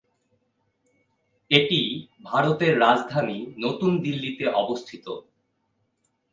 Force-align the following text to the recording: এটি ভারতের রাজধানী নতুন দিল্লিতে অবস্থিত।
এটি 1.51 1.81
ভারতের 2.23 2.73
রাজধানী 2.79 3.37
নতুন 3.57 3.91
দিল্লিতে 4.01 4.45
অবস্থিত। 4.53 5.05